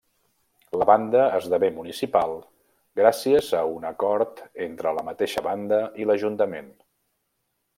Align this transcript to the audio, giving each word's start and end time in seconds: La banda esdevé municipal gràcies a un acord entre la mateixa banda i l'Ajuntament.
La 0.81 0.85
banda 0.89 1.25
esdevé 1.39 1.67
municipal 1.75 2.33
gràcies 3.01 3.51
a 3.59 3.61
un 3.75 3.85
acord 3.91 4.41
entre 4.69 4.95
la 5.01 5.05
mateixa 5.11 5.45
banda 5.51 5.83
i 6.05 6.09
l'Ajuntament. 6.09 6.75